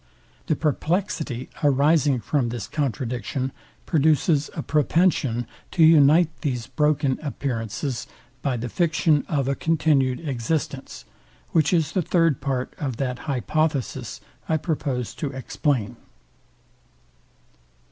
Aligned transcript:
The 0.47 0.55
perplexity 0.55 1.47
arising 1.63 2.21
from 2.21 2.49
this 2.49 2.67
contradiction 2.67 3.51
produces 3.85 4.49
a 4.55 4.63
propension 4.63 5.45
to 5.69 5.83
unite 5.85 6.29
these 6.41 6.65
broken 6.65 7.19
appearances 7.21 8.07
by 8.41 8.57
the 8.57 8.67
fiction 8.67 9.23
of 9.29 9.47
a 9.47 9.53
continued 9.53 10.27
existence, 10.27 11.05
which 11.51 11.71
is 11.71 11.91
the 11.91 12.01
third 12.01 12.41
part 12.41 12.73
of 12.79 12.97
that 12.97 13.19
hypothesis 13.29 14.21
I 14.49 14.57
proposed 14.57 15.19
to 15.19 15.27
explain. 15.33 15.97